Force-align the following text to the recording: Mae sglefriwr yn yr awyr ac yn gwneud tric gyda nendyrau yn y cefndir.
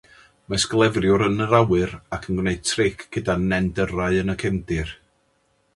Mae 0.51 0.61
sglefriwr 0.61 1.23
yn 1.25 1.43
yr 1.45 1.53
awyr 1.57 1.93
ac 2.17 2.25
yn 2.31 2.41
gwneud 2.41 2.65
tric 2.71 3.07
gyda 3.17 3.39
nendyrau 3.45 4.21
yn 4.25 4.35
y 4.35 4.37
cefndir. 4.45 4.95